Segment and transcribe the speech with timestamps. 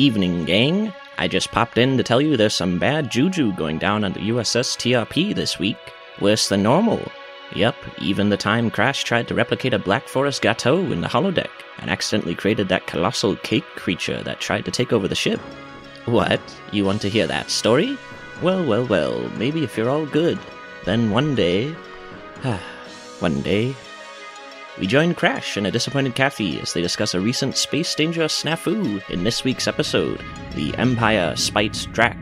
[0.00, 0.94] Evening, gang.
[1.18, 4.30] I just popped in to tell you there's some bad juju going down on the
[4.30, 5.76] USS TRP this week.
[6.22, 7.06] Worse than normal.
[7.54, 11.50] Yep, even the time Crash tried to replicate a Black Forest Gateau in the holodeck
[11.80, 15.38] and accidentally created that colossal cake creature that tried to take over the ship.
[16.06, 16.40] What?
[16.72, 17.98] You want to hear that story?
[18.40, 20.38] Well, well, well, maybe if you're all good,
[20.86, 21.72] then one day.
[23.18, 23.76] one day.
[24.78, 29.08] We join Crash and a disappointed Kathy as they discuss a recent space danger snafu
[29.10, 30.22] in this week's episode
[30.54, 32.16] The Empire Spites Drac.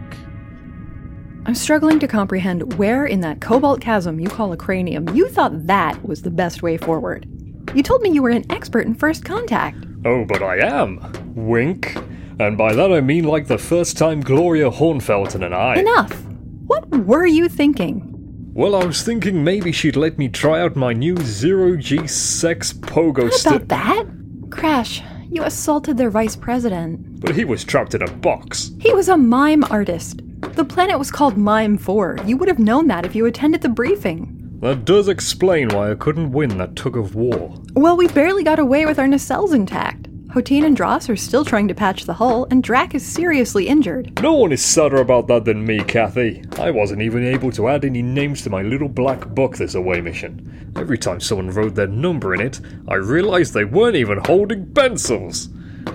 [1.47, 5.66] I'm struggling to comprehend where in that cobalt chasm you call a cranium you thought
[5.66, 7.27] that was the best way forward.
[7.75, 9.84] You told me you were an expert in first contact.
[10.05, 11.01] Oh, but I am.
[11.34, 11.97] Wink.
[12.41, 15.77] And by that I mean like the first time Gloria Hornfelton and I.
[15.77, 16.25] Enough!
[16.67, 18.15] What were you thinking?
[18.55, 22.73] Well, I was thinking maybe she'd let me try out my new zero G sex
[22.73, 23.62] pogo stick.
[23.62, 24.05] about that?
[24.51, 27.20] Crash, you assaulted their vice president.
[27.20, 28.73] But he was trapped in a box.
[28.80, 30.23] He was a mime artist.
[30.41, 32.19] The planet was called Mime 4.
[32.25, 34.34] You would have known that if you attended the briefing.
[34.61, 37.55] That does explain why I couldn't win that tug of war.
[37.75, 40.08] Well, we barely got away with our nacelles intact.
[40.29, 44.21] Hotine and Dross are still trying to patch the hull, and Drac is seriously injured.
[44.23, 46.45] No one is sadder about that than me, Kathy.
[46.59, 50.03] I wasn't even able to add any names to my little black book this away
[50.03, 50.71] mission.
[50.77, 55.49] Every time someone wrote their number in it, I realized they weren't even holding pencils.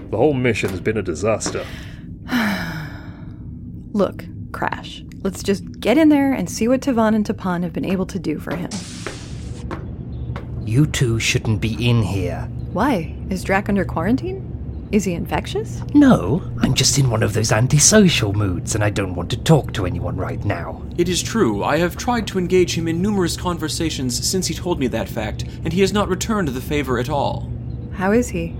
[0.09, 1.63] The whole mission's been a disaster.
[3.93, 7.85] Look, Crash, let's just get in there and see what Tavan and Tapan have been
[7.85, 8.71] able to do for him.
[10.65, 12.49] You two shouldn't be in here.
[12.73, 13.15] Why?
[13.29, 14.49] Is Drac under quarantine?
[14.91, 15.81] Is he infectious?
[15.93, 19.73] No, I'm just in one of those antisocial moods and I don't want to talk
[19.73, 20.83] to anyone right now.
[20.97, 24.79] It is true, I have tried to engage him in numerous conversations since he told
[24.79, 27.49] me that fact, and he has not returned the favor at all.
[27.93, 28.55] How is he?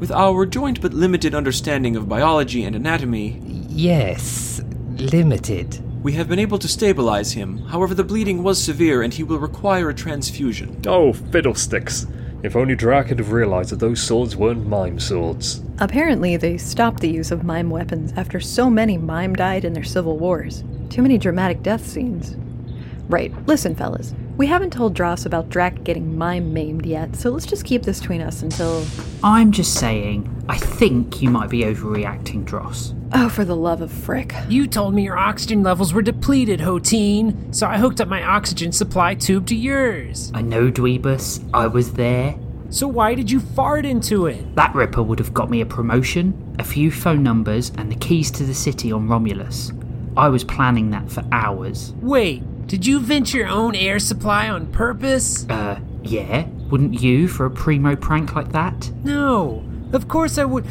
[0.00, 4.60] With our joint but limited understanding of biology and anatomy, Yes,
[4.96, 5.80] limited.
[6.04, 7.58] we have been able to stabilize him.
[7.66, 10.80] However, the bleeding was severe and he will require a transfusion.
[10.86, 12.06] Oh, fiddlesticks.
[12.46, 15.62] If only Drac had have realized that those swords weren't mime swords.
[15.80, 19.82] Apparently, they stopped the use of mime weapons after so many mime died in their
[19.82, 20.62] civil wars.
[20.88, 22.36] Too many dramatic death scenes.
[23.08, 24.14] Right, listen, fellas.
[24.36, 27.98] We haven't told Dross about Drac getting mime maimed yet, so let's just keep this
[27.98, 28.86] between us until.
[29.24, 32.94] I'm just saying, I think you might be overreacting, Dross.
[33.12, 34.34] Oh, for the love of frick.
[34.48, 38.72] You told me your oxygen levels were depleted, Hotine, so I hooked up my oxygen
[38.72, 40.32] supply tube to yours.
[40.34, 42.36] I know, Dweebus, I was there.
[42.70, 44.56] So why did you fart into it?
[44.56, 48.30] That Ripper would have got me a promotion, a few phone numbers, and the keys
[48.32, 49.72] to the city on Romulus.
[50.16, 51.92] I was planning that for hours.
[52.00, 55.48] Wait, did you vent your own air supply on purpose?
[55.48, 56.46] Uh, yeah?
[56.70, 58.90] Wouldn't you for a primo prank like that?
[59.04, 60.66] No, of course I would.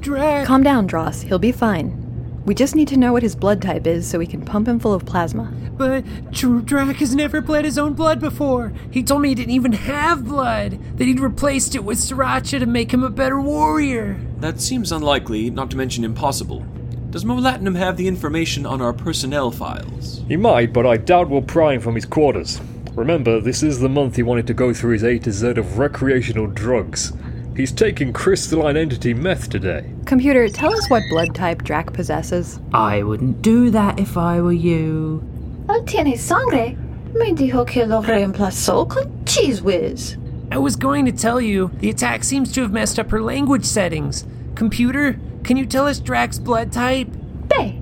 [0.00, 0.46] Drac.
[0.46, 1.22] Calm down, Dross.
[1.22, 2.02] He'll be fine.
[2.44, 4.78] We just need to know what his blood type is so we can pump him
[4.78, 5.52] full of plasma.
[5.76, 8.72] But Dr- Drac has never bled his own blood before.
[8.90, 12.66] He told me he didn't even have blood, that he'd replaced it with sriracha to
[12.66, 14.20] make him a better warrior.
[14.38, 16.64] That seems unlikely, not to mention impossible.
[17.10, 20.22] Does Molatinum have the information on our personnel files?
[20.28, 22.60] He might, but I doubt we'll pry him from his quarters.
[22.94, 25.78] Remember, this is the month he wanted to go through his A to Z of
[25.78, 27.12] recreational drugs.
[27.56, 29.90] He's taking crystalline entity meth today.
[30.04, 32.60] Computer, tell us what blood type Drac possesses.
[32.74, 35.22] I wouldn't do that if I were you.
[35.66, 36.76] Él tiene sangre.
[37.14, 40.18] Me dijo que lo reemplazó con cheese whiz.
[40.52, 43.64] I was going to tell you, the attack seems to have messed up her language
[43.64, 44.26] settings.
[44.54, 47.08] Computer, can you tell us Drac's blood type?
[47.48, 47.80] B.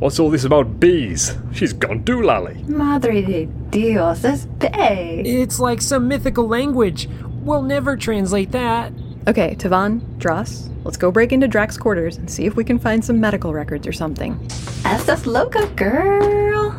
[0.00, 1.36] What's all this about bees?
[1.52, 2.66] She's gone doolally.
[2.66, 4.66] Madre de Dios, es B.
[4.72, 7.08] It's like some mythical language.
[7.44, 8.92] We'll never translate that.
[9.28, 13.04] Okay, Tavon, Dross, let's go break into Drac's quarters and see if we can find
[13.04, 14.34] some medical records or something.
[14.82, 16.76] Estás loca, girl.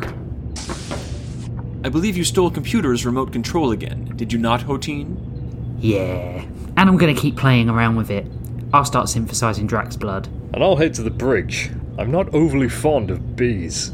[1.84, 5.16] I believe you stole computer's remote control again, did you not, Hotine?
[5.78, 6.44] Yeah.
[6.76, 8.26] And I'm gonna keep playing around with it.
[8.74, 10.28] I'll start synthesizing Drac's blood.
[10.52, 11.70] And I'll head to the bridge.
[11.96, 13.92] I'm not overly fond of bees.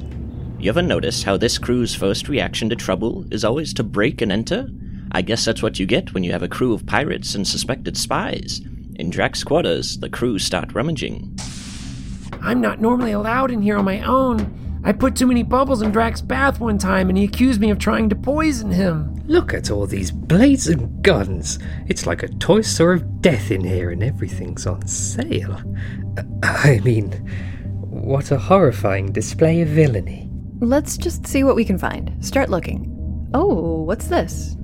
[0.59, 4.33] You ever notice how this crew's first reaction to trouble is always to break and
[4.33, 4.69] enter?
[5.13, 7.97] I guess that's what you get when you have a crew of pirates and suspected
[7.97, 8.61] spies.
[8.97, 11.37] In Drac's quarters, the crew start rummaging.
[12.43, 14.57] I'm not normally allowed in here on my own.
[14.83, 17.79] I put too many bubbles in Drac's bath one time and he accused me of
[17.79, 19.15] trying to poison him.
[19.27, 21.59] Look at all these blades and guns.
[21.87, 25.63] It's like a toy store of death in here, and everything's on sale.
[26.19, 27.13] Uh, I mean,
[27.79, 30.29] what a horrifying display of villainy.
[30.61, 32.25] Let's just see what we can find.
[32.25, 33.29] Start looking.
[33.35, 34.57] Oh, what's this?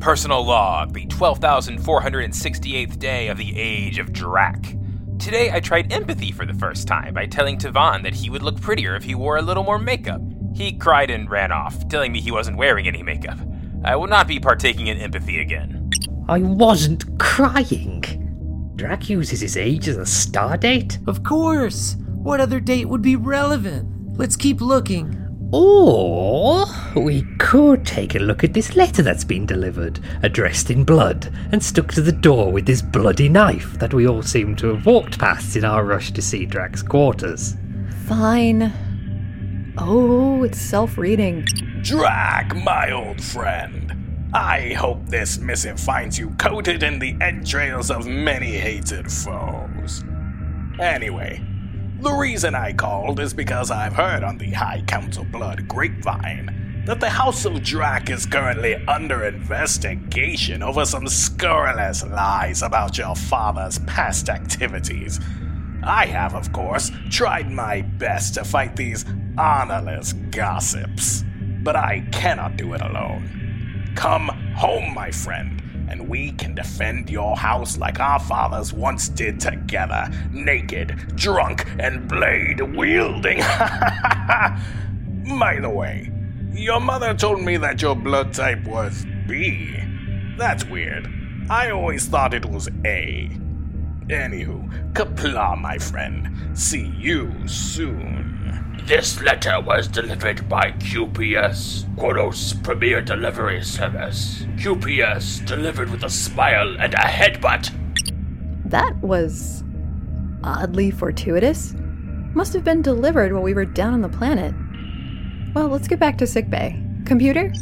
[0.00, 4.76] Personal log, the 12,468th day of the Age of Drac.
[5.18, 8.60] Today I tried empathy for the first time by telling Tavon that he would look
[8.60, 10.20] prettier if he wore a little more makeup.
[10.54, 13.38] He cried and ran off, telling me he wasn't wearing any makeup.
[13.84, 15.90] I will not be partaking in empathy again.
[16.28, 18.72] I wasn't crying.
[18.76, 20.98] Drac uses his age as a star date?
[21.06, 21.96] Of course!
[21.98, 24.18] What other date would be relevant?
[24.18, 25.15] Let's keep looking.
[25.52, 26.66] Or
[26.96, 31.62] we could take a look at this letter that's been delivered, addressed in blood, and
[31.62, 35.18] stuck to the door with this bloody knife that we all seem to have walked
[35.18, 37.54] past in our rush to see Drac's quarters.
[38.06, 38.72] Fine.
[39.78, 41.46] Oh, it's self reading.
[41.82, 43.92] Drac, my old friend.
[44.34, 50.02] I hope this missive finds you coated in the entrails of many hated foes.
[50.80, 51.40] Anyway,
[52.00, 57.00] the reason I called is because I've heard on the High Council Blood grapevine that
[57.00, 63.78] the House of Drac is currently under investigation over some scurrilous lies about your father's
[63.80, 65.18] past activities.
[65.82, 69.04] I have, of course, tried my best to fight these
[69.38, 71.24] honorless gossips,
[71.62, 73.92] but I cannot do it alone.
[73.96, 79.40] Come home, my friend, and we can defend your house like our fathers once did
[79.40, 83.38] together, naked, drunk, and blade wielding.
[85.38, 86.10] By the way,
[86.52, 89.74] your mother told me that your blood type was B.
[90.38, 91.08] That's weird.
[91.48, 93.30] I always thought it was A.
[94.08, 96.58] Anywho, kapla, my friend.
[96.58, 98.25] See you soon.
[98.86, 104.46] This letter was delivered by QPS, Quodos Premier Delivery Service.
[104.58, 107.74] QPS delivered with a smile and a headbutt.
[108.64, 109.64] That was
[110.44, 111.74] oddly fortuitous.
[112.34, 114.54] Must have been delivered while we were down on the planet.
[115.52, 116.80] Well, let's get back to sickbay.
[117.06, 117.52] Computer?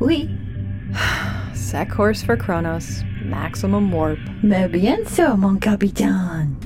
[0.00, 0.36] Oui.
[1.54, 3.04] Sec course for Kronos.
[3.22, 4.18] Maximum warp.
[4.42, 6.56] Mais bien sûr, mon capitaine.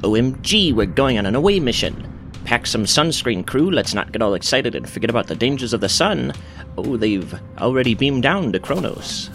[0.00, 2.05] OMG, we're going on an away mission.
[2.46, 3.72] Pack some sunscreen, crew.
[3.72, 6.32] Let's not get all excited and forget about the dangers of the sun.
[6.78, 9.30] Oh, they've already beamed down to Kronos.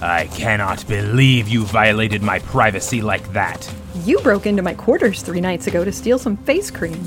[0.00, 3.68] I cannot believe you violated my privacy like that.
[4.04, 7.04] You broke into my quarters three nights ago to steal some face cream.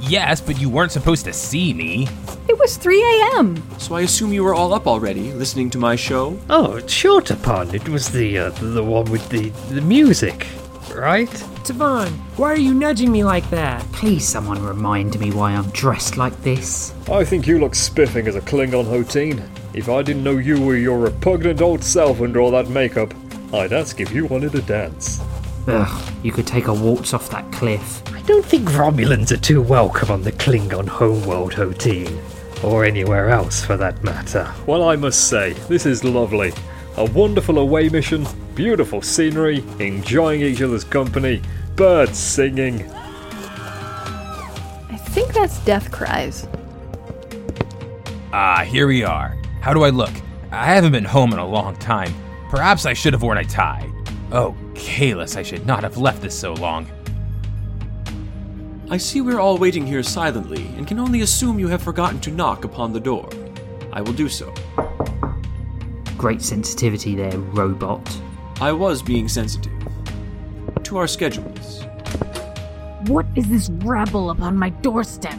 [0.00, 2.06] Yes, but you weren't supposed to see me.
[2.46, 3.62] It was 3 a.m.
[3.78, 6.38] So I assume you were all up already, listening to my show?
[6.50, 7.74] Oh, short upon.
[7.74, 10.46] It was the uh, the one with the the music,
[10.94, 11.28] right?
[11.64, 13.82] Tavon, why are you nudging me like that?
[13.92, 16.94] Please, someone remind me why I'm dressed like this.
[17.10, 19.48] I think you look spiffing as a Klingon Hotine.
[19.74, 23.14] If I didn't know you were your repugnant old self under all that makeup,
[23.52, 25.20] I'd ask if you wanted a dance.
[25.66, 28.02] Ugh, you could take a waltz off that cliff.
[28.12, 32.18] I don't think Romulans are too welcome on the Klingon homeworld, Hotine.
[32.64, 34.52] Or anywhere else for that matter.
[34.66, 36.52] Well, I must say, this is lovely.
[36.98, 41.40] A wonderful away mission, beautiful scenery, enjoying each other's company,
[41.76, 42.90] birds singing.
[44.90, 46.48] I think that's death cries.
[48.32, 49.36] Ah, here we are.
[49.60, 50.10] How do I look?
[50.50, 52.12] I haven't been home in a long time.
[52.50, 53.88] Perhaps I should have worn a tie.
[54.32, 56.90] Oh, Kahless, I should not have left this so long.
[58.90, 62.32] I see we're all waiting here silently and can only assume you have forgotten to
[62.32, 63.28] knock upon the door.
[63.92, 64.52] I will do so.
[66.18, 68.20] Great sensitivity there, robot.
[68.60, 69.72] I was being sensitive.
[70.82, 71.84] To our schedules.
[73.06, 75.38] What is this rabble upon my doorstep?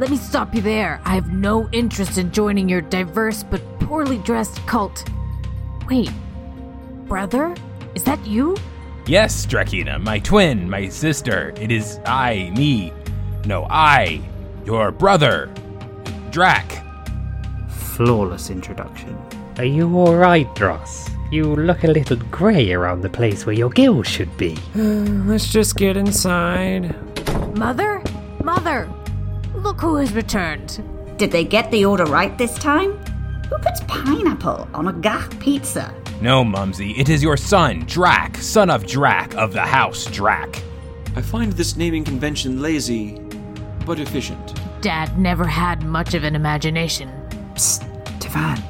[0.00, 1.00] Let me stop you there.
[1.04, 5.08] I have no interest in joining your diverse but poorly dressed cult.
[5.88, 6.10] Wait,
[7.06, 7.54] brother?
[7.94, 8.56] Is that you?
[9.06, 11.54] Yes, Drakina, my twin, my sister.
[11.60, 12.92] It is I, me.
[13.46, 14.20] No, I,
[14.64, 15.48] your brother,
[16.30, 16.84] Drac.
[17.68, 19.16] Flawless introduction.
[19.58, 21.10] Are you alright, Dross?
[21.32, 24.56] You look a little grey around the place where your gills should be.
[24.76, 26.94] Let's just get inside.
[27.56, 28.00] Mother?
[28.44, 28.88] Mother!
[29.56, 30.80] Look who has returned.
[31.16, 32.92] Did they get the order right this time?
[33.50, 35.92] Who puts pineapple on a gagh pizza?
[36.20, 40.62] No, Mumsy, it is your son, Drac, son of Drac of the House Drac.
[41.16, 43.18] I find this naming convention lazy,
[43.84, 44.54] but efficient.
[44.82, 47.10] Dad never had much of an imagination.
[47.54, 47.82] Psst,
[48.20, 48.62] Tavon.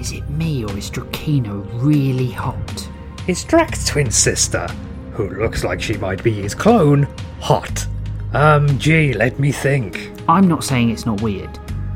[0.00, 2.88] Is it me or is Drakina really hot?
[3.26, 4.66] Is Drac's twin sister,
[5.12, 7.06] who looks like she might be his clone,
[7.38, 7.86] hot?
[8.32, 10.10] Um, gee, let me think.
[10.26, 11.50] I'm not saying it's not weird,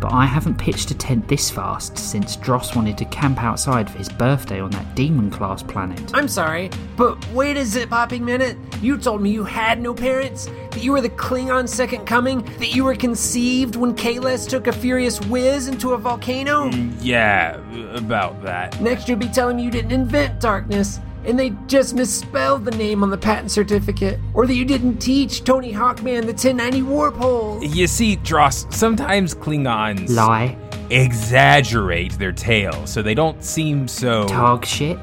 [0.04, 3.96] but I haven't pitched a tent this fast since Dross wanted to camp outside for
[3.96, 6.10] his birthday on that demon class planet.
[6.12, 8.58] I'm sorry, but wait a zip popping minute.
[8.82, 12.74] You told me you had no parents, that you were the Klingon second coming, that
[12.74, 16.68] you were conceived when Kahless took a furious whiz into a volcano.
[16.68, 17.56] Mm, yeah,
[17.96, 18.78] about that.
[18.82, 21.00] Next, you'll be telling me you didn't invent darkness.
[21.26, 25.44] And they just misspelled the name on the patent certificate, or that you didn't teach
[25.44, 27.62] Tony Hawkman the 1090 warp hole.
[27.62, 30.56] You see, Dross, sometimes Klingons Lie.
[30.90, 34.26] exaggerate their tales so they don't seem so.
[34.28, 34.98] Dog shit.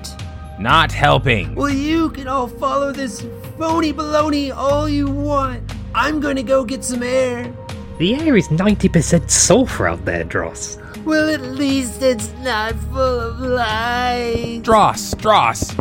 [0.59, 1.55] Not helping.
[1.55, 3.21] Well, you can all follow this
[3.57, 5.63] phony baloney all you want.
[5.95, 7.51] I'm gonna go get some air.
[7.97, 10.77] The air is 90% sulfur out there, Dross.
[11.03, 14.61] Well, at least it's not full of lies.
[14.61, 15.75] Dross, Dross.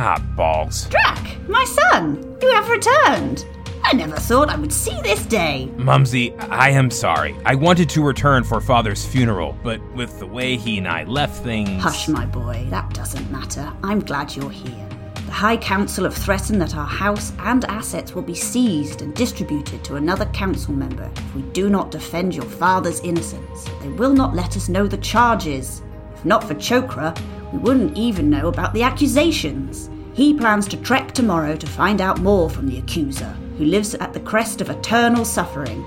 [0.00, 0.86] Ah, balls.
[0.90, 3.44] Drac, my son, you have returned.
[3.82, 5.72] I never thought I would see this day.
[5.76, 7.34] Mumsy, I am sorry.
[7.44, 11.42] I wanted to return for father's funeral, but with the way he and I left
[11.42, 11.82] things.
[11.82, 13.72] Hush, my boy, that doesn't matter.
[13.82, 14.88] I'm glad you're here.
[15.26, 19.82] The High Council have threatened that our house and assets will be seized and distributed
[19.82, 23.64] to another council member if we do not defend your father's innocence.
[23.82, 25.82] They will not let us know the charges.
[26.18, 27.16] If not for Chokra,
[27.52, 29.88] we wouldn't even know about the accusations.
[30.14, 34.12] He plans to trek tomorrow to find out more from the accuser, who lives at
[34.12, 35.84] the crest of eternal suffering,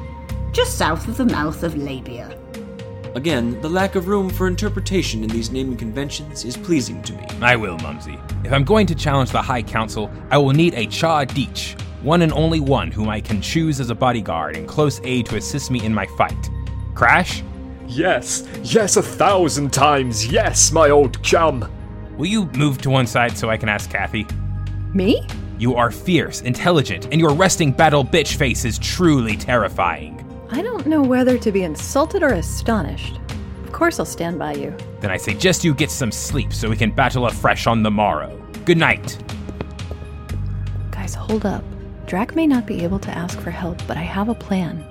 [0.53, 2.33] just south of the mouth of Labia.
[3.13, 7.27] Again, the lack of room for interpretation in these naming conventions is pleasing to me.
[7.41, 8.17] I will, Mumsy.
[8.45, 12.21] If I'm going to challenge the High Council, I will need a Cha Deech, one
[12.21, 15.71] and only one whom I can choose as a bodyguard and close aid to assist
[15.71, 16.50] me in my fight.
[16.95, 17.43] Crash?
[17.91, 21.69] Yes, yes, a thousand times, yes, my old chum.
[22.15, 24.25] Will you move to one side so I can ask Kathy?
[24.93, 25.27] Me?
[25.60, 30.25] You are fierce, intelligent, and your resting battle bitch face is truly terrifying.
[30.51, 33.19] I don't know whether to be insulted or astonished.
[33.65, 34.74] Of course, I'll stand by you.
[35.01, 38.41] Then I suggest you get some sleep so we can battle afresh on the morrow.
[38.63, 39.21] Good night.
[40.91, 41.65] Guys, hold up.
[42.05, 44.81] Drac may not be able to ask for help, but I have a plan.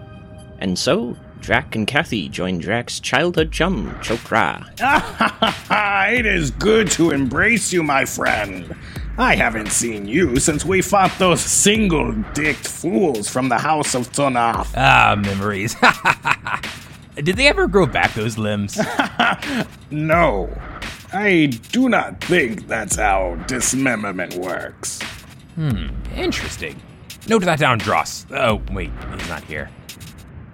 [0.59, 4.67] And so, Drac and Kathy join Drac's childhood chum, Chokra.
[6.13, 8.77] it is good to embrace you, my friend.
[9.19, 14.11] I haven't seen you since we fought those single dicked fools from the House of
[14.13, 14.73] Tonath.
[14.77, 15.77] Ah, memories.
[17.17, 18.79] Did they ever grow back those limbs?
[19.91, 20.49] no.
[21.13, 25.03] I do not think that's how dismemberment works.
[25.57, 26.81] Hmm, interesting.
[27.29, 28.27] Note that down, Dross.
[28.31, 29.69] Oh, wait, he's not here.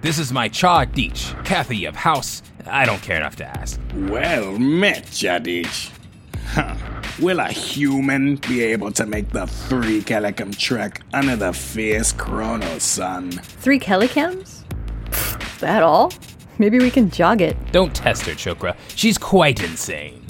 [0.07, 2.41] This is my Cha Deech, Kathy of House.
[2.65, 3.77] I don't care enough to ask.
[3.93, 5.91] Well met, Jadich.
[6.45, 6.77] Huh.
[7.19, 12.79] Will a human be able to make the three kellicam trek under the fierce Chrono
[12.79, 13.31] sun?
[13.31, 14.63] Three kellicams?
[15.59, 16.13] that all?
[16.57, 17.57] Maybe we can jog it.
[17.73, 18.77] Don't test her, Chokra.
[18.95, 20.25] She's quite insane.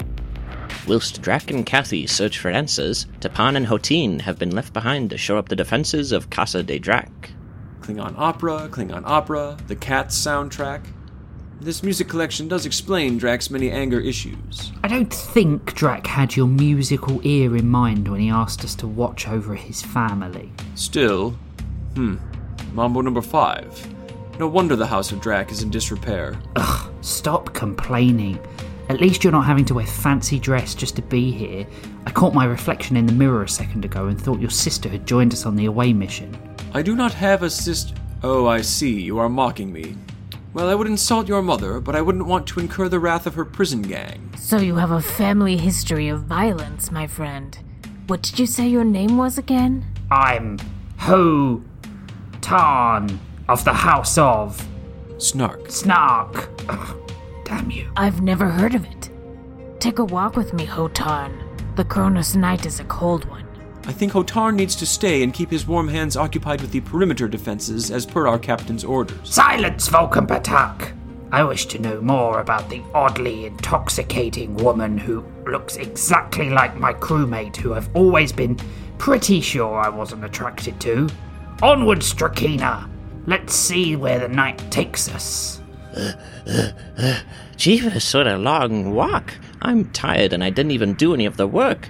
[0.88, 5.18] Whilst Drac and Kathy search for answers, Tapon and Hotine have been left behind to
[5.18, 7.30] shore up the defenses of Casa de Drac.
[7.88, 10.82] Klingon opera, Klingon opera, the Cats soundtrack.
[11.58, 14.72] This music collection does explain Drac's many anger issues.
[14.84, 18.86] I don't think Drac had your musical ear in mind when he asked us to
[18.86, 20.52] watch over his family.
[20.74, 21.30] Still,
[21.94, 22.16] hmm,
[22.74, 23.88] Mambo number five.
[24.38, 26.38] No wonder the House of Drac is in disrepair.
[26.56, 28.38] Ugh, stop complaining.
[28.90, 31.66] At least you're not having to wear fancy dress just to be here.
[32.04, 35.06] I caught my reflection in the mirror a second ago and thought your sister had
[35.06, 36.36] joined us on the away mission.
[36.72, 37.94] I do not have a sister.
[38.22, 39.00] Oh, I see.
[39.00, 39.96] You are mocking me.
[40.52, 43.34] Well, I would insult your mother, but I wouldn't want to incur the wrath of
[43.34, 44.30] her prison gang.
[44.36, 47.58] So you have a family history of violence, my friend.
[48.06, 49.86] What did you say your name was again?
[50.10, 50.58] I'm
[50.98, 51.62] Ho
[52.40, 54.66] Tan of the House of
[55.18, 55.70] Snark.
[55.70, 56.50] Snark.
[56.68, 57.12] Ugh,
[57.44, 57.90] damn you.
[57.96, 59.10] I've never heard of it.
[59.80, 61.32] Take a walk with me, Ho Hotarn.
[61.76, 63.47] The Kronos night is a cold one.
[63.88, 67.26] I think Hotar needs to stay and keep his warm hands occupied with the perimeter
[67.26, 69.16] defenses as per our captain's orders.
[69.22, 70.92] Silence, Vulcan Patak!
[71.32, 76.92] I wish to know more about the oddly intoxicating woman who looks exactly like my
[76.92, 78.56] crewmate, who I've always been
[78.98, 81.08] pretty sure I wasn't attracted to.
[81.62, 82.90] Onward, Drakina!
[83.26, 85.62] Let's see where the night takes us.
[87.56, 89.32] Jeepers, sort of long walk.
[89.62, 91.88] I'm tired and I didn't even do any of the work.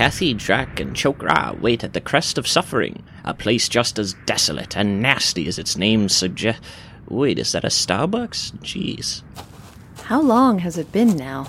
[0.00, 4.74] Kathy, Drac, and Chokra wait at the crest of suffering, a place just as desolate
[4.74, 6.66] and nasty as its name suggests.
[7.10, 8.52] Wait, is that a Starbucks?
[8.60, 9.20] Jeez.
[10.04, 11.48] How long has it been now?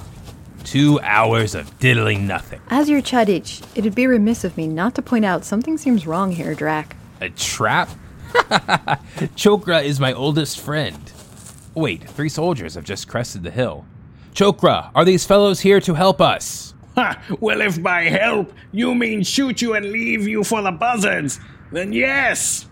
[0.65, 2.59] Two hours of diddling nothing.
[2.69, 6.33] As your Chadich, it'd be remiss of me not to point out something seems wrong
[6.33, 6.97] here, Drac.
[7.21, 7.89] A trap?
[9.37, 10.99] Chokra is my oldest friend.
[11.73, 13.85] Wait, three soldiers have just crested the hill.
[14.33, 16.73] Chokra, are these fellows here to help us?
[16.95, 17.21] Ha!
[17.39, 21.39] Well, if by help you mean shoot you and leave you for the buzzards,
[21.71, 22.65] then yes!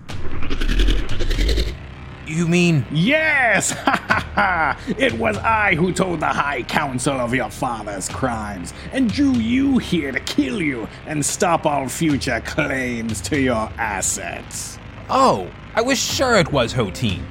[2.28, 2.86] You mean.
[2.92, 3.72] Yes!
[3.90, 4.80] Ha ha ha!
[4.98, 9.80] it was I who told the High Council of your father's crimes and drew you
[9.80, 14.78] here to kill you and stop all future claims to your assets.
[15.10, 17.24] Oh, I was sure it was Hotine.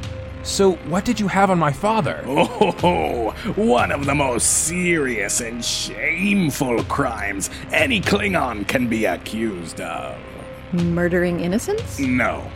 [0.49, 2.25] So, what did you have on my father?
[2.81, 10.17] Oh, one of the most serious and shameful crimes any Klingon can be accused of.
[10.73, 11.99] Murdering innocents?
[11.99, 12.51] No.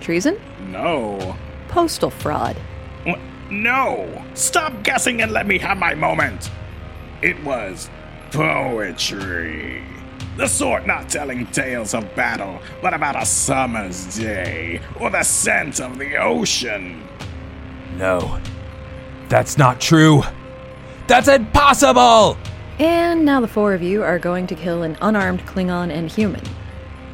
[0.00, 0.40] Treason?
[0.68, 1.36] No.
[1.68, 2.56] Postal fraud.
[3.50, 4.24] No!
[4.34, 6.50] Stop guessing and let me have my moment!
[7.22, 7.88] It was
[8.32, 9.84] poetry.
[10.36, 15.80] The sort not telling tales of battle, but about a summer's day or the scent
[15.80, 17.06] of the ocean.
[17.96, 18.40] No.
[19.28, 20.22] That's not true.
[21.06, 22.36] That's impossible!
[22.78, 26.42] And now the four of you are going to kill an unarmed Klingon and human.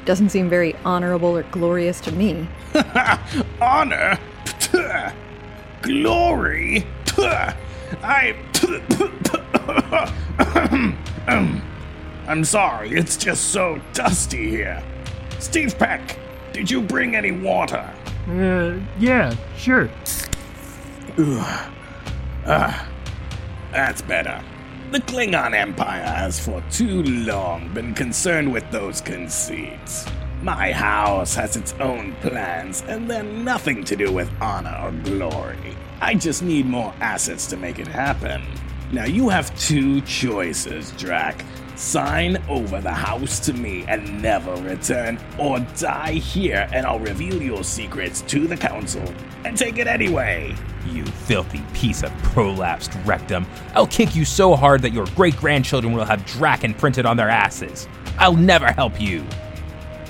[0.04, 2.46] Doesn't seem very honorable or glorious to me.
[3.60, 4.18] Honor?
[5.82, 6.86] Glory?
[7.18, 8.36] I.
[10.38, 10.96] Um,
[11.26, 11.62] um.
[12.26, 14.82] I'm sorry, it's just so dusty here.
[15.38, 16.18] Steve Peck,
[16.52, 17.88] did you bring any water?
[18.28, 19.88] Uh, yeah, sure.
[21.18, 21.72] Ugh.
[22.46, 22.88] Ah,
[23.72, 24.42] that's better.
[24.90, 30.06] The Klingon Empire has for too long been concerned with those conceits.
[30.42, 35.76] My house has its own plans, and they're nothing to do with honor or glory.
[36.00, 38.42] I just need more assets to make it happen.
[38.92, 41.44] Now, you have two choices, Drac.
[41.76, 47.40] Sign over the house to me and never return, or die here and I'll reveal
[47.40, 49.04] your secrets to the Council
[49.44, 50.54] and take it anyway.
[50.90, 53.46] You filthy piece of prolapsed rectum.
[53.74, 57.28] I'll kick you so hard that your great grandchildren will have Draken printed on their
[57.28, 57.86] asses.
[58.18, 59.22] I'll never help you.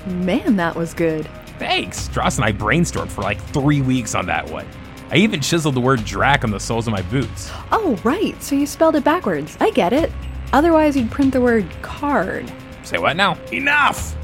[0.05, 1.27] Man, that was good.
[1.59, 2.07] Thanks.
[2.07, 4.65] Dross and I brainstormed for like three weeks on that one.
[5.11, 7.51] I even chiseled the word Drac on the soles of my boots.
[7.71, 9.57] Oh, right, so you spelled it backwards.
[9.59, 10.11] I get it.
[10.53, 12.51] Otherwise, you'd print the word card.
[12.83, 13.37] Say what now?
[13.51, 14.15] Enough!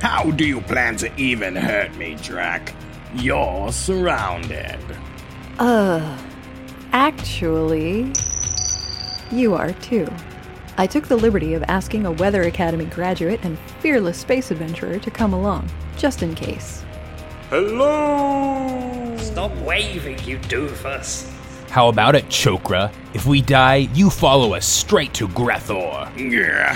[0.00, 2.74] How do you plan to even hurt me, Drac?
[3.14, 4.78] You're surrounded.
[5.58, 6.18] Uh,
[6.92, 8.12] actually,
[9.30, 10.08] you are too.
[10.76, 15.10] I took the liberty of asking a Weather Academy graduate and fearless space adventurer to
[15.10, 16.84] come along, just in case.
[17.50, 19.16] Hello!
[19.18, 21.32] Stop waving, you doofus.
[21.70, 22.92] How about it, Chokra?
[23.12, 26.08] If we die, you follow us straight to Gre'thor.
[26.18, 26.74] Yeah.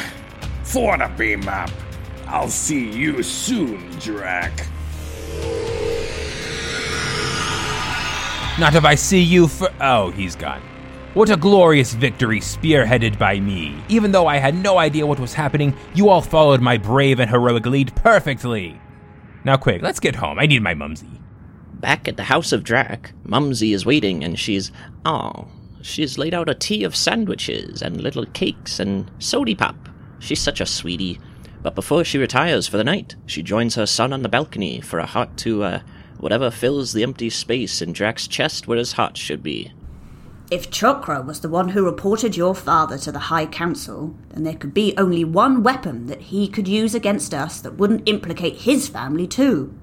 [0.65, 1.71] For the beam up.
[2.27, 4.53] I'll see you soon, Drac.
[8.59, 9.71] Not if I see you for.
[9.81, 10.61] Oh, he's gone.
[11.15, 13.83] What a glorious victory spearheaded by me.
[13.89, 17.31] Even though I had no idea what was happening, you all followed my brave and
[17.31, 18.79] heroic lead perfectly.
[19.45, 20.39] Now, quick, let's get home.
[20.39, 21.22] I need my mumsy.
[21.83, 24.71] Back at the house of Drac, Mumsy is waiting and she's.
[25.05, 25.49] Oh,
[25.83, 29.89] she's laid out a tea of sandwiches and little cakes and sody pop.
[30.21, 31.19] She's such a sweetie.
[31.61, 35.01] But before she retires for the night, she joins her son on the balcony for
[35.01, 35.81] a heart to, uh,
[36.19, 39.73] whatever fills the empty space in Drac's chest where his heart should be.
[40.53, 44.55] If Chokra was the one who reported your father to the High Council, then there
[44.55, 48.89] could be only one weapon that he could use against us that wouldn't implicate his
[48.89, 49.75] family too.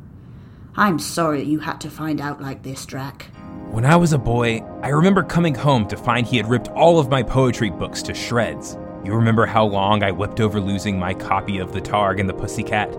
[0.75, 3.23] I'm sorry you had to find out like this, Drac.
[3.71, 6.99] When I was a boy, I remember coming home to find he had ripped all
[6.99, 8.77] of my poetry books to shreds.
[9.03, 12.33] You remember how long I wept over losing my copy of The Targ and the
[12.33, 12.93] Pussycat?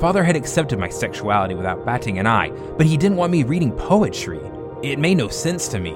[0.00, 3.72] Father had accepted my sexuality without batting an eye, but he didn't want me reading
[3.72, 4.40] poetry.
[4.82, 5.94] It made no sense to me.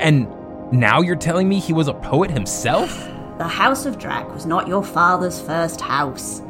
[0.00, 0.28] And
[0.72, 2.90] now you're telling me he was a poet himself?
[3.38, 6.42] The House of Drac was not your father's first house.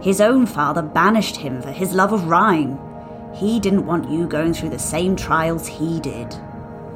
[0.00, 2.78] His own father banished him for his love of rhyme.
[3.36, 6.34] He didn't want you going through the same trials he did.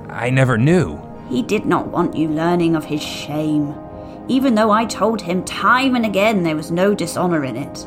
[0.08, 0.98] I never knew.
[1.28, 3.74] He did not want you learning of his shame,
[4.26, 7.86] even though I told him time and again there was no dishonor in it.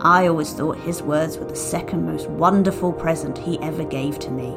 [0.00, 4.30] I always thought his words were the second most wonderful present he ever gave to
[4.30, 4.56] me.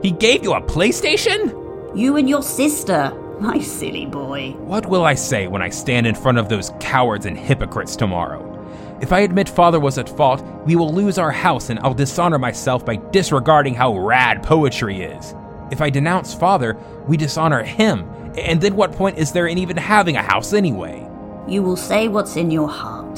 [0.00, 1.96] He gave you a PlayStation?
[1.96, 4.52] You and your sister, my silly boy.
[4.52, 8.57] What will I say when I stand in front of those cowards and hypocrites tomorrow?
[9.00, 12.38] If I admit father was at fault, we will lose our house and I'll dishonor
[12.38, 15.34] myself by disregarding how rad poetry is.
[15.70, 18.08] If I denounce father, we dishonor him.
[18.36, 21.08] And then what point is there in even having a house anyway?
[21.46, 23.16] You will say what's in your heart.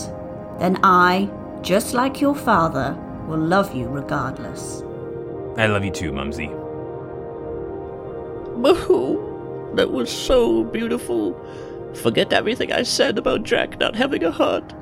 [0.59, 1.31] Then I,
[1.63, 2.95] just like your father,
[3.27, 4.83] will love you regardless.
[5.57, 6.49] I love you too, Mumsy.
[8.57, 9.73] Boo!
[9.77, 11.35] That was so beautiful.
[11.95, 14.75] Forget everything I said about Jack not having a heart.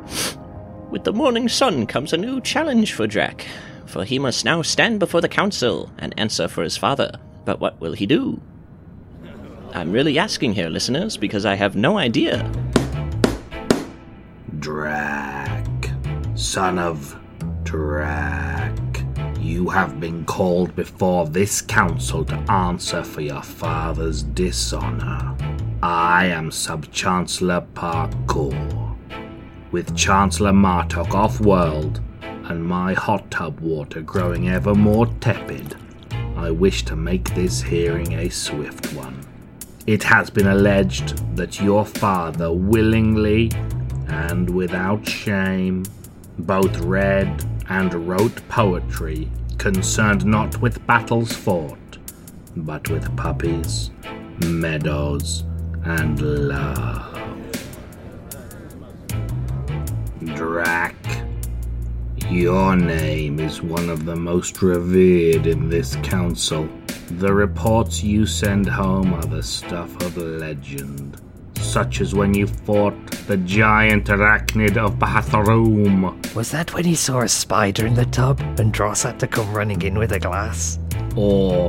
[0.90, 3.46] With the morning sun comes a new challenge for Drac.
[3.88, 7.18] for he must now stand before the council and answer for his father.
[7.44, 8.40] But what will he do?
[9.72, 12.51] I'm really asking here, listeners, because I have no idea.
[14.59, 15.66] Drac,
[16.35, 17.18] son of
[17.62, 18.72] Drac,
[19.38, 25.37] you have been called before this council to answer for your father's dishonor.
[25.83, 28.88] I am Sub Chancellor Parkour.
[29.70, 35.76] With Chancellor Martok off world and my hot tub water growing ever more tepid,
[36.37, 39.20] I wish to make this hearing a swift one.
[39.87, 43.50] It has been alleged that your father willingly
[44.07, 45.85] and without shame
[46.38, 51.98] both read and wrote poetry concerned not with battles fought,
[52.57, 53.90] but with puppies,
[54.46, 55.44] meadows,
[55.85, 57.08] and love.
[60.38, 60.94] Drac,
[62.31, 66.68] your name is one of the most revered in this council.
[67.11, 71.20] The reports you send home are the stuff of legend,
[71.57, 72.94] such as when you fought
[73.27, 76.22] the giant arachnid of Batharoom.
[76.37, 79.53] Was that when he saw a spider in the tub and Dross had to come
[79.53, 80.79] running in with a glass?
[81.16, 81.68] Or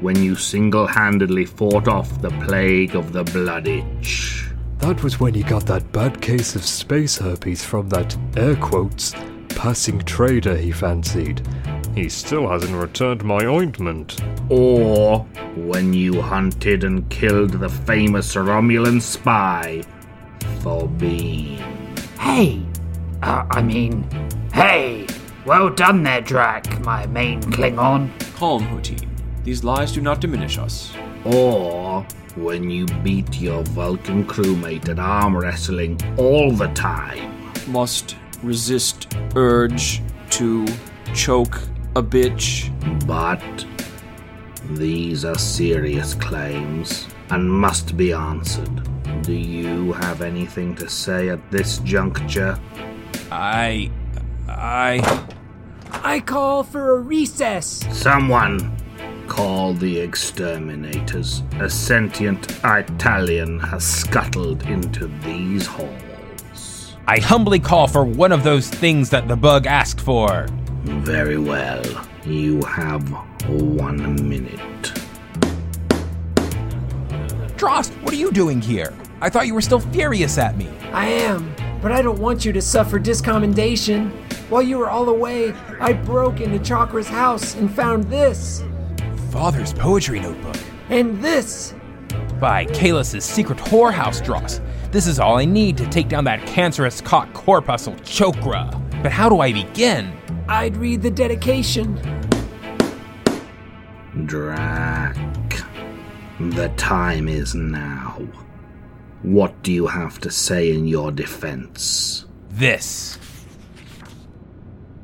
[0.00, 4.45] when you single handedly fought off the plague of the Blood Itch.
[4.78, 9.14] That was when he got that bad case of space herpes from that, air quotes,
[9.48, 11.46] passing trader he fancied.
[11.94, 14.20] He still hasn't returned my ointment.
[14.50, 15.20] Or
[15.56, 19.82] when you hunted and killed the famous Romulan spy,
[20.60, 21.58] Forbeen.
[22.18, 22.62] Hey!
[23.22, 24.06] Uh, I mean,
[24.52, 25.06] hey!
[25.46, 28.10] Well done there, Drac, my main Klingon.
[28.34, 29.08] Calm, Hootie.
[29.42, 30.92] These lies do not diminish us.
[31.24, 37.52] Or when you beat your Vulcan crewmate at arm wrestling all the time.
[37.66, 40.66] Must resist urge to
[41.14, 41.60] choke
[41.96, 42.70] a bitch.
[43.06, 43.42] But
[44.70, 48.82] these are serious claims and must be answered.
[49.22, 52.58] Do you have anything to say at this juncture?
[53.30, 53.90] I.
[54.48, 55.28] I.
[55.90, 57.84] I call for a recess.
[57.90, 58.76] Someone
[59.36, 61.42] call the exterminators.
[61.60, 66.96] A sentient Italian has scuttled into these halls.
[67.06, 70.46] I humbly call for one of those things that the bug asked for.
[70.84, 71.84] Very well.
[72.24, 73.06] You have
[73.46, 74.92] one minute.
[77.58, 78.94] Dross, what are you doing here?
[79.20, 80.70] I thought you were still furious at me.
[80.94, 84.12] I am, but I don't want you to suffer discommendation.
[84.48, 88.62] While you were all away, I broke into Chokra's house and found this.
[89.30, 90.56] Father's poetry notebook.
[90.88, 91.74] And this.
[92.40, 94.60] By Kahless's secret whorehouse dross.
[94.90, 98.70] This is all I need to take down that cancerous cock corpuscle chokra.
[99.02, 100.16] But how do I begin?
[100.48, 101.94] I'd read the dedication.
[104.24, 105.16] Drac,
[106.40, 108.18] the time is now.
[109.22, 112.26] What do you have to say in your defense?
[112.48, 113.18] This.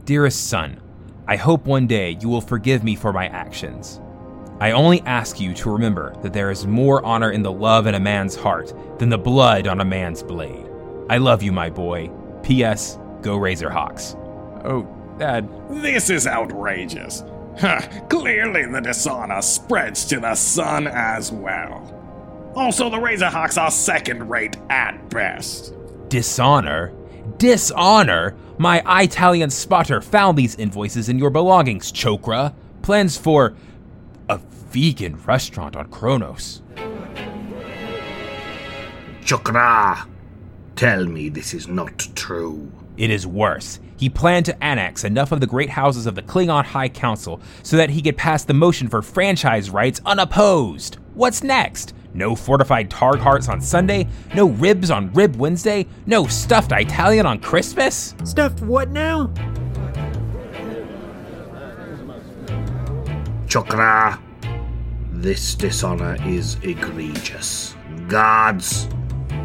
[0.05, 0.81] Dearest son,
[1.27, 4.01] I hope one day you will forgive me for my actions.
[4.63, 7.97] I only ask you to remember that there is more honor in the love in
[7.97, 10.71] a man's heart than the blood on a man's blade.
[11.11, 12.13] I love you, my boy.
[12.45, 12.97] P.S.
[13.23, 14.15] Go Razorhawks.
[14.65, 14.87] Oh,
[15.19, 15.49] Dad.
[15.69, 17.25] This is outrageous.
[17.59, 22.53] Huh, clearly the dishonor spreads to the son as well.
[22.55, 25.75] Also, the Razorhawks are second rate at best.
[26.07, 26.93] Dishonor?
[27.37, 28.37] Dishonor?
[28.59, 32.55] My Italian spotter found these invoices in your belongings, Chokra.
[32.83, 33.55] Plans for
[34.29, 36.63] a vegan restaurant on Kronos.
[39.23, 40.09] Chokra,
[40.77, 42.71] tell me this is not true.
[42.97, 43.81] It is worse.
[43.97, 47.77] He planned to annex enough of the great houses of the Klingon High Council so
[47.77, 50.99] that he could pass the motion for franchise rights unopposed.
[51.15, 51.95] What's next?
[52.15, 54.09] No fortified Targ hearts on Sunday?
[54.35, 55.87] No ribs on Rib Wednesday?
[56.05, 58.15] No stuffed Italian on Christmas?
[58.25, 59.33] Stuffed what now?
[63.53, 64.19] Chokra,
[65.11, 67.77] this dishonor is egregious.
[68.09, 68.89] Guards,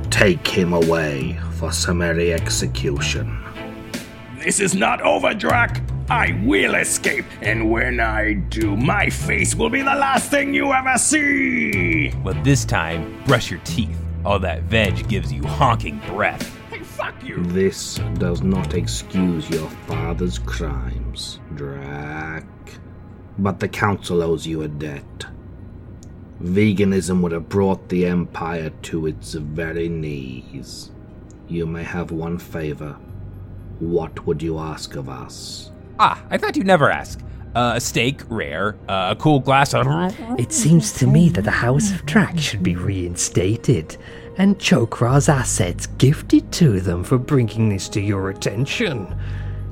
[0.10, 3.38] take him away for summary execution.
[4.38, 5.82] This is not over, Drac.
[6.10, 10.72] I will escape, and when I do, my face will be the last thing you
[10.72, 12.12] ever see.
[12.24, 14.00] But this time, brush your teeth.
[14.24, 16.58] All that veg gives you honking breath.
[16.70, 17.44] Hey, fuck you.
[17.44, 22.46] This does not excuse your father's crimes, Drac.
[23.40, 25.26] But the Council owes you a debt.
[26.42, 30.92] Veganism would have brought the Empire to its very knees.
[31.48, 32.98] You may have one favor.
[33.80, 35.72] What would you ask of us?
[36.00, 37.20] Ah, I thought you'd never ask.
[37.56, 38.76] Uh, a steak, rare.
[38.88, 39.88] Uh, a cool glass of.
[40.38, 43.98] It seems to me that the House of Drac should be reinstated,
[44.38, 49.16] and Chokra's assets gifted to them for bringing this to your attention.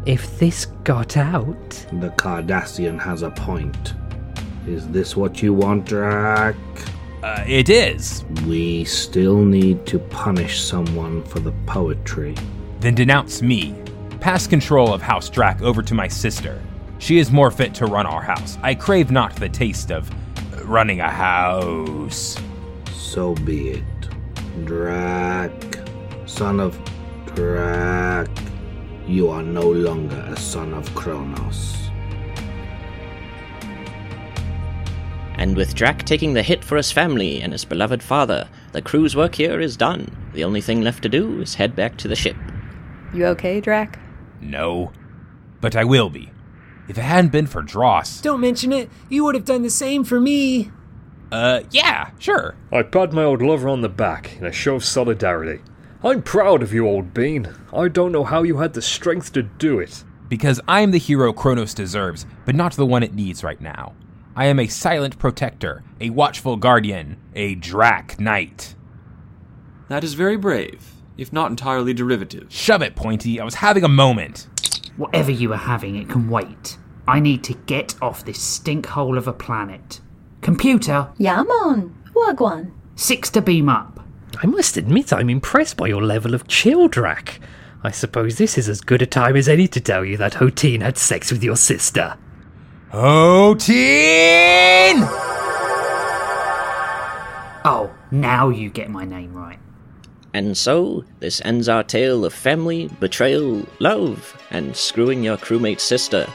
[0.06, 1.70] If this got out.
[1.94, 3.96] The Cardassian has a point.
[4.68, 6.56] Is this what you want, Drac?
[7.24, 8.24] Uh, it is.
[8.46, 12.36] We still need to punish someone for the poetry.
[12.82, 13.74] Then denounce me.
[14.20, 16.62] Pass control of House Drac over to my sister.
[17.00, 18.60] She is more fit to run our house.
[18.62, 20.10] I crave not the taste of
[20.70, 22.38] running a house.
[22.94, 23.84] So be it.
[24.66, 25.52] Drac,
[26.28, 26.80] son of
[27.34, 28.30] Drac,
[29.08, 31.90] you are no longer a son of Kronos.
[35.38, 39.16] And with Drac taking the hit for his family and his beloved father, the crew's
[39.16, 40.10] work here is done.
[40.34, 42.38] The only thing left to do is head back to the ship.
[43.14, 44.00] You okay, Drac?
[44.42, 44.92] No.
[45.62, 46.32] But I will be.
[46.88, 48.22] If it hadn't been for Dross.
[48.22, 48.90] Don't mention it.
[49.10, 50.72] You would have done the same for me.
[51.32, 52.56] Uh, yeah, sure.
[52.72, 55.62] I pat my old lover on the back in a show of solidarity.
[56.06, 57.48] I'm proud of you, old bean.
[57.74, 60.04] I don't know how you had the strength to do it.
[60.30, 63.96] Because I am the hero Kronos deserves, but not the one it needs right now.
[64.36, 68.76] I am a silent protector, a watchful guardian, a Drac Knight.
[69.88, 72.54] That is very brave, if not entirely derivative.
[72.54, 73.40] Shove it, Pointy.
[73.40, 74.48] I was having a moment.
[74.98, 76.78] Whatever you are having, it can wait.
[77.08, 80.02] I need to get off this stink hole of a planet.
[80.42, 82.74] Computer, Yamon, Wagwan.
[82.96, 83.95] six to beam up.
[84.42, 87.40] I must admit I'm impressed by your level of chill, Drac.
[87.84, 90.82] I suppose this is as good a time as any to tell you that Hotine
[90.82, 92.18] had sex with your sister.
[92.92, 93.76] Hotine!
[97.64, 99.60] Oh, now you get my name right.
[100.34, 106.28] And so, this ends our tale of family, betrayal, love, and screwing your crewmate's sister.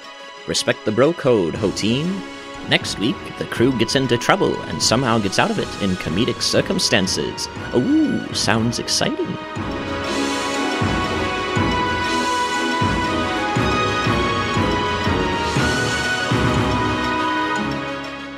[0.47, 2.40] Respect the bro code, Hotine.
[2.71, 6.41] Next week, the crew gets into trouble and somehow gets out of it in comedic
[6.41, 7.49] circumstances.
[7.75, 9.27] Ooh, sounds exciting.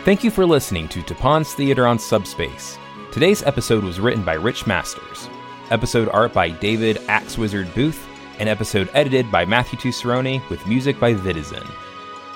[0.06, 2.78] Thank you for listening to Tapon's Theater on Subspace.
[3.10, 5.28] Today's episode was written by Rich Masters,
[5.68, 11.12] episode art by David Axewizard Booth, and episode edited by Matthew Tusseroni with music by
[11.12, 11.70] Vitizen.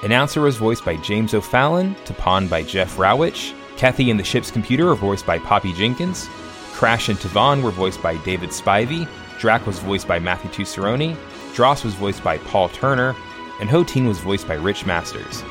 [0.07, 4.87] Announcer was voiced by James O'Fallon, Tapon by Jeff Rowich, Kathy and the Ship's Computer
[4.87, 6.29] were voiced by Poppy Jenkins,
[6.75, 9.09] Crash and Tavon were voiced by David Spivey,
[9.41, 11.17] Drac was voiced by Matthew Tusseroni,
[11.55, 13.17] Dross was voiced by Paul Turner,
[13.61, 15.43] and Hotine was voiced by Rich Masters.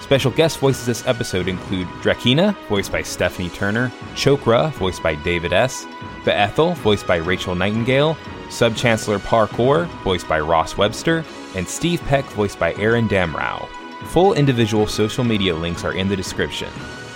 [0.00, 5.52] Special guest voices this episode include Drakina, voiced by Stephanie Turner, Chokra, voiced by David
[5.52, 5.84] S.,
[6.24, 8.16] Beethel, voiced by Rachel Nightingale,
[8.50, 11.24] Sub Chancellor Parkour, voiced by Ross Webster,
[11.56, 13.68] and Steve Peck, voiced by Aaron Damrow.
[14.10, 16.68] Full individual social media links are in the description.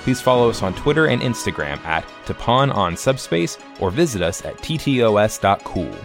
[0.04, 4.56] Please follow us on Twitter and Instagram at Tapon on Subspace or visit us at
[4.58, 5.96] ttos.cool.